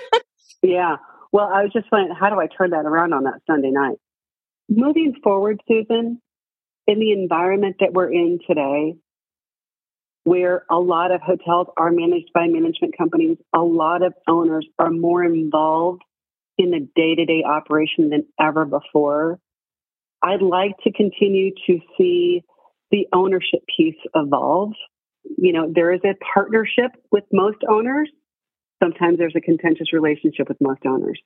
yeah. 0.62 0.96
Well, 1.32 1.46
I 1.46 1.62
was 1.62 1.72
just 1.72 1.86
wondering, 1.92 2.16
how 2.18 2.30
do 2.30 2.40
I 2.40 2.46
turn 2.46 2.70
that 2.70 2.86
around 2.86 3.12
on 3.12 3.24
that 3.24 3.40
Sunday 3.46 3.70
night? 3.70 3.98
Moving 4.68 5.14
forward, 5.22 5.60
Susan, 5.68 6.20
in 6.86 6.98
the 7.00 7.12
environment 7.12 7.76
that 7.80 7.92
we're 7.92 8.12
in 8.12 8.38
today, 8.46 8.96
where 10.24 10.64
a 10.70 10.78
lot 10.78 11.10
of 11.10 11.20
hotels 11.22 11.68
are 11.76 11.90
managed 11.90 12.30
by 12.34 12.46
management 12.46 12.96
companies, 12.96 13.38
a 13.54 13.60
lot 13.60 14.02
of 14.02 14.14
owners 14.26 14.66
are 14.78 14.90
more 14.90 15.24
involved 15.24 16.02
in 16.58 16.70
the 16.70 16.80
day 16.94 17.14
to 17.14 17.24
day 17.24 17.44
operation 17.44 18.10
than 18.10 18.26
ever 18.40 18.64
before. 18.64 19.38
I'd 20.22 20.42
like 20.42 20.72
to 20.84 20.92
continue 20.92 21.52
to 21.66 21.78
see 21.96 22.42
the 22.90 23.06
ownership 23.12 23.60
piece 23.76 23.96
evolve. 24.14 24.72
You 25.36 25.52
know, 25.52 25.72
there 25.72 25.92
is 25.92 26.00
a 26.04 26.14
partnership 26.34 26.90
with 27.12 27.24
most 27.32 27.58
owners. 27.68 28.10
Sometimes 28.82 29.18
there's 29.18 29.34
a 29.36 29.40
contentious 29.40 29.92
relationship 29.92 30.48
with 30.48 30.58
most 30.60 30.80
owners. 30.86 31.20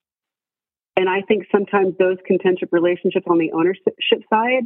And 0.96 1.08
I 1.08 1.22
think 1.26 1.44
sometimes 1.50 1.94
those 1.98 2.18
contentious 2.26 2.68
relationships 2.70 3.26
on 3.28 3.38
the 3.38 3.52
ownership 3.52 4.22
side 4.30 4.64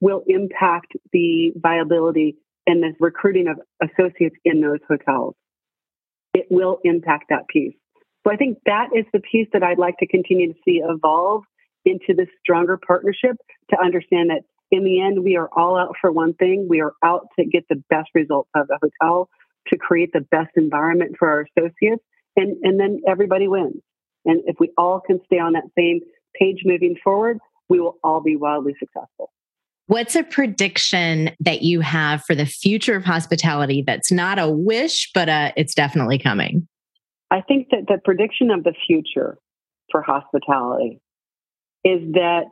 will 0.00 0.22
impact 0.26 0.92
the 1.12 1.52
viability 1.56 2.36
and 2.66 2.82
the 2.82 2.92
recruiting 3.00 3.48
of 3.48 3.58
associates 3.82 4.36
in 4.44 4.60
those 4.60 4.80
hotels. 4.88 5.34
It 6.34 6.46
will 6.50 6.78
impact 6.84 7.26
that 7.30 7.48
piece. 7.48 7.74
So 8.26 8.32
I 8.32 8.36
think 8.36 8.58
that 8.66 8.88
is 8.94 9.06
the 9.12 9.20
piece 9.20 9.48
that 9.52 9.62
I'd 9.62 9.78
like 9.78 9.96
to 9.98 10.06
continue 10.06 10.52
to 10.52 10.58
see 10.64 10.82
evolve 10.84 11.44
into 11.84 12.14
this 12.14 12.28
stronger 12.40 12.76
partnership 12.76 13.36
to 13.70 13.80
understand 13.80 14.30
that 14.30 14.42
in 14.70 14.84
the 14.84 15.00
end, 15.00 15.24
we 15.24 15.36
are 15.36 15.48
all 15.56 15.78
out 15.78 15.94
for 16.00 16.12
one 16.12 16.34
thing. 16.34 16.66
We 16.68 16.82
are 16.82 16.92
out 17.02 17.28
to 17.38 17.46
get 17.46 17.64
the 17.70 17.82
best 17.88 18.10
results 18.14 18.50
of 18.54 18.66
the 18.68 18.78
hotel, 18.82 19.30
to 19.68 19.78
create 19.78 20.10
the 20.12 20.20
best 20.20 20.50
environment 20.56 21.16
for 21.18 21.28
our 21.28 21.46
associates, 21.56 22.04
and, 22.38 22.56
and 22.62 22.80
then 22.80 23.00
everybody 23.06 23.48
wins. 23.48 23.82
And 24.24 24.42
if 24.46 24.56
we 24.58 24.70
all 24.78 25.00
can 25.00 25.20
stay 25.26 25.38
on 25.38 25.52
that 25.52 25.64
same 25.76 26.00
page 26.38 26.62
moving 26.64 26.96
forward, 27.02 27.38
we 27.68 27.80
will 27.80 27.98
all 28.02 28.20
be 28.20 28.36
wildly 28.36 28.74
successful. 28.78 29.30
What's 29.86 30.14
a 30.16 30.22
prediction 30.22 31.30
that 31.40 31.62
you 31.62 31.80
have 31.80 32.22
for 32.24 32.34
the 32.34 32.44
future 32.44 32.94
of 32.94 33.04
hospitality 33.04 33.82
that's 33.86 34.12
not 34.12 34.38
a 34.38 34.50
wish, 34.50 35.10
but 35.14 35.28
uh, 35.28 35.52
it's 35.56 35.74
definitely 35.74 36.18
coming? 36.18 36.68
I 37.30 37.40
think 37.40 37.68
that 37.70 37.86
the 37.88 37.98
prediction 38.04 38.50
of 38.50 38.64
the 38.64 38.74
future 38.86 39.38
for 39.90 40.02
hospitality 40.02 41.00
is 41.84 42.00
that 42.12 42.44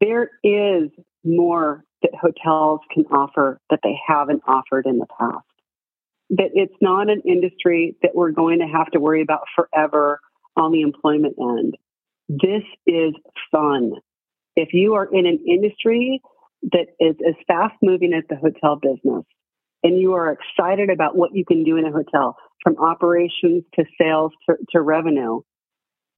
there 0.00 0.30
is 0.42 0.90
more 1.24 1.84
that 2.02 2.12
hotels 2.14 2.80
can 2.92 3.04
offer 3.06 3.58
that 3.68 3.80
they 3.82 3.98
haven't 4.06 4.42
offered 4.46 4.86
in 4.86 4.98
the 4.98 5.06
past. 5.18 5.44
That 6.30 6.50
it's 6.54 6.74
not 6.80 7.10
an 7.10 7.22
industry 7.26 7.96
that 8.02 8.12
we're 8.14 8.30
going 8.30 8.60
to 8.60 8.66
have 8.66 8.90
to 8.92 9.00
worry 9.00 9.22
about 9.22 9.42
forever 9.56 10.20
on 10.56 10.72
the 10.72 10.82
employment 10.82 11.36
end. 11.40 11.76
This 12.28 12.62
is 12.86 13.14
fun. 13.50 13.92
If 14.54 14.72
you 14.72 14.94
are 14.94 15.08
in 15.12 15.26
an 15.26 15.44
industry 15.46 16.20
that 16.72 16.86
is 17.00 17.16
as 17.26 17.34
fast 17.46 17.74
moving 17.82 18.12
as 18.12 18.24
the 18.28 18.36
hotel 18.36 18.76
business 18.76 19.24
and 19.82 19.98
you 19.98 20.14
are 20.14 20.32
excited 20.32 20.90
about 20.90 21.16
what 21.16 21.34
you 21.34 21.44
can 21.44 21.64
do 21.64 21.76
in 21.76 21.84
a 21.84 21.90
hotel 21.90 22.36
from 22.62 22.76
operations 22.78 23.64
to 23.74 23.84
sales 23.98 24.32
to, 24.48 24.56
to 24.70 24.80
revenue, 24.80 25.40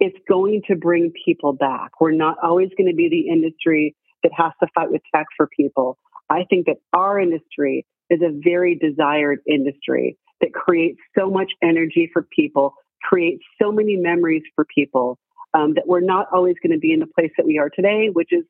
it's 0.00 0.18
going 0.28 0.62
to 0.66 0.74
bring 0.74 1.12
people 1.24 1.52
back. 1.52 2.00
We're 2.00 2.10
not 2.10 2.36
always 2.42 2.70
going 2.76 2.90
to 2.90 2.96
be 2.96 3.08
the 3.08 3.32
industry 3.32 3.94
that 4.22 4.32
has 4.36 4.52
to 4.60 4.66
fight 4.74 4.90
with 4.90 5.02
tech 5.14 5.26
for 5.36 5.48
people. 5.56 5.98
I 6.28 6.44
think 6.48 6.66
that 6.66 6.76
our 6.92 7.20
industry 7.20 7.86
is 8.12 8.20
a 8.22 8.30
very 8.42 8.74
desired 8.76 9.40
industry 9.46 10.16
that 10.40 10.52
creates 10.52 10.98
so 11.16 11.30
much 11.30 11.52
energy 11.62 12.10
for 12.12 12.26
people, 12.34 12.74
creates 13.02 13.42
so 13.60 13.72
many 13.72 13.96
memories 13.96 14.42
for 14.54 14.66
people 14.74 15.18
um, 15.54 15.74
that 15.74 15.86
we're 15.86 16.00
not 16.00 16.26
always 16.32 16.56
going 16.62 16.72
to 16.72 16.78
be 16.78 16.92
in 16.92 17.00
the 17.00 17.06
place 17.06 17.30
that 17.36 17.46
we 17.46 17.58
are 17.58 17.70
today, 17.70 18.08
which 18.12 18.32
is, 18.32 18.44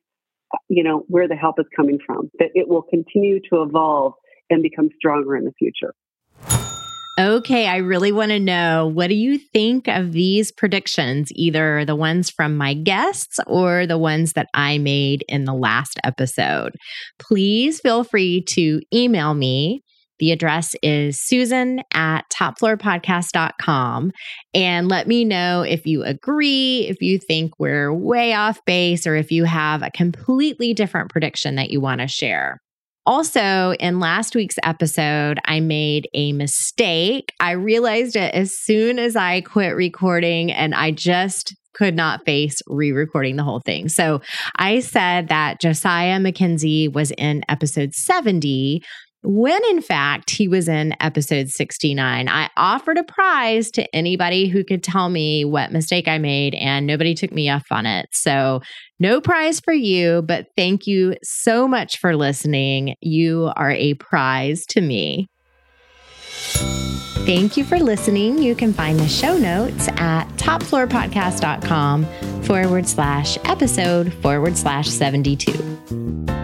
you 0.69 0.83
know, 0.83 1.03
where 1.07 1.27
the 1.27 1.35
help 1.35 1.59
is 1.59 1.65
coming 1.75 1.99
from. 2.05 2.29
That 2.39 2.49
it 2.53 2.67
will 2.67 2.83
continue 2.83 3.39
to 3.51 3.61
evolve 3.61 4.13
and 4.49 4.61
become 4.61 4.89
stronger 4.97 5.35
in 5.35 5.45
the 5.45 5.53
future. 5.57 5.93
Okay, 7.19 7.67
I 7.67 7.77
really 7.77 8.11
want 8.11 8.31
to 8.31 8.39
know 8.39 8.87
what 8.87 9.07
do 9.07 9.13
you 9.13 9.37
think 9.37 9.87
of 9.87 10.13
these 10.13 10.51
predictions, 10.51 11.29
either 11.35 11.85
the 11.85 11.95
ones 11.95 12.31
from 12.31 12.57
my 12.57 12.73
guests 12.73 13.39
or 13.45 13.85
the 13.85 13.99
ones 13.99 14.33
that 14.33 14.47
I 14.55 14.79
made 14.79 15.23
in 15.27 15.45
the 15.45 15.53
last 15.53 15.99
episode? 16.03 16.71
Please 17.19 17.79
feel 17.81 18.03
free 18.03 18.43
to 18.49 18.81
email 18.91 19.35
me. 19.35 19.83
The 20.17 20.31
address 20.31 20.73
is 20.81 21.19
susan 21.19 21.81
at 21.93 22.23
topfloorpodcast.com. 22.33 24.11
And 24.55 24.87
let 24.87 25.07
me 25.07 25.23
know 25.23 25.61
if 25.61 25.85
you 25.85 26.03
agree, 26.03 26.87
if 26.87 26.99
you 26.99 27.19
think 27.19 27.51
we're 27.59 27.93
way 27.93 28.33
off 28.33 28.59
base, 28.65 29.05
or 29.05 29.15
if 29.15 29.31
you 29.31 29.43
have 29.43 29.83
a 29.83 29.91
completely 29.91 30.73
different 30.73 31.11
prediction 31.11 31.57
that 31.57 31.69
you 31.69 31.79
want 31.79 32.01
to 32.01 32.07
share. 32.07 32.57
Also, 33.05 33.73
in 33.79 33.99
last 33.99 34.33
week's 34.33 34.55
episode, 34.63 35.39
I 35.45 35.59
made 35.59 36.07
a 36.13 36.31
mistake. 36.31 37.33
I 37.39 37.51
realized 37.51 38.15
it 38.15 38.33
as 38.33 38.57
soon 38.57 38.97
as 38.97 39.17
I 39.17 39.41
quit 39.41 39.75
recording, 39.75 40.51
and 40.51 40.73
I 40.73 40.91
just 40.91 41.53
could 41.73 41.95
not 41.95 42.23
face 42.25 42.61
re 42.67 42.91
recording 42.91 43.35
the 43.35 43.43
whole 43.43 43.59
thing. 43.59 43.89
So 43.89 44.21
I 44.55 44.79
said 44.79 45.27
that 45.27 45.59
Josiah 45.59 46.19
Mackenzie 46.19 46.87
was 46.87 47.11
in 47.11 47.43
episode 47.49 47.93
70, 47.93 48.81
when 49.23 49.61
in 49.69 49.81
fact 49.81 50.29
he 50.29 50.47
was 50.47 50.67
in 50.67 50.93
episode 50.99 51.49
69. 51.49 52.27
I 52.27 52.49
offered 52.57 52.97
a 52.97 53.03
prize 53.03 53.71
to 53.71 53.95
anybody 53.95 54.47
who 54.47 54.63
could 54.63 54.83
tell 54.83 55.09
me 55.09 55.45
what 55.45 55.71
mistake 55.71 56.07
I 56.07 56.17
made, 56.17 56.55
and 56.55 56.85
nobody 56.85 57.13
took 57.13 57.31
me 57.31 57.49
up 57.49 57.63
on 57.71 57.85
it. 57.85 58.07
So, 58.11 58.61
no 58.99 59.19
prize 59.19 59.59
for 59.59 59.73
you, 59.73 60.21
but 60.21 60.47
thank 60.55 60.87
you 60.87 61.15
so 61.23 61.67
much 61.67 61.97
for 61.97 62.15
listening. 62.15 62.95
You 63.01 63.51
are 63.55 63.71
a 63.71 63.95
prize 63.95 64.65
to 64.67 64.81
me. 64.81 65.27
Thank 67.25 67.55
you 67.55 67.63
for 67.63 67.79
listening. 67.79 68.37
You 68.39 68.53
can 68.53 68.73
find 68.73 68.99
the 68.99 69.07
show 69.07 69.37
notes 69.37 69.87
at 69.95 70.27
topfloorpodcast.com 70.35 72.05
forward 72.43 72.85
slash 72.87 73.37
episode 73.45 74.13
forward 74.15 74.57
slash 74.57 74.89
72. 74.89 76.42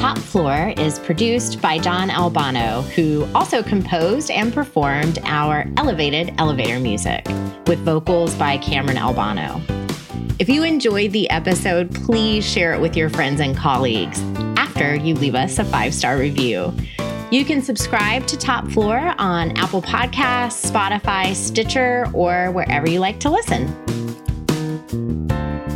Top 0.00 0.16
Floor 0.16 0.72
is 0.78 0.98
produced 0.98 1.60
by 1.60 1.78
John 1.78 2.08
Albano, 2.08 2.80
who 2.96 3.28
also 3.34 3.62
composed 3.62 4.30
and 4.30 4.50
performed 4.50 5.18
our 5.24 5.66
elevated 5.76 6.32
elevator 6.38 6.80
music 6.80 7.26
with 7.66 7.80
vocals 7.80 8.34
by 8.34 8.56
Cameron 8.56 8.96
Albano. 8.96 9.60
If 10.38 10.48
you 10.48 10.62
enjoyed 10.62 11.12
the 11.12 11.28
episode, 11.28 11.94
please 11.94 12.50
share 12.50 12.72
it 12.72 12.80
with 12.80 12.96
your 12.96 13.10
friends 13.10 13.42
and 13.42 13.54
colleagues 13.54 14.22
after 14.56 14.94
you 14.94 15.16
leave 15.16 15.34
us 15.34 15.58
a 15.58 15.64
five 15.64 15.92
star 15.92 16.16
review. 16.16 16.72
You 17.30 17.44
can 17.44 17.60
subscribe 17.60 18.26
to 18.28 18.38
Top 18.38 18.70
Floor 18.70 19.14
on 19.18 19.54
Apple 19.58 19.82
Podcasts, 19.82 20.66
Spotify, 20.72 21.34
Stitcher, 21.34 22.06
or 22.14 22.50
wherever 22.52 22.88
you 22.88 23.00
like 23.00 23.20
to 23.20 23.28
listen. 23.28 23.66